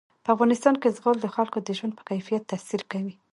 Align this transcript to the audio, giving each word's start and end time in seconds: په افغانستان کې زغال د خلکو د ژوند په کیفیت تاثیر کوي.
په 0.23 0.29
افغانستان 0.35 0.75
کې 0.81 0.87
زغال 0.97 1.17
د 1.21 1.27
خلکو 1.35 1.57
د 1.63 1.69
ژوند 1.77 1.93
په 1.97 2.03
کیفیت 2.09 2.43
تاثیر 2.51 2.81
کوي. 2.91 3.15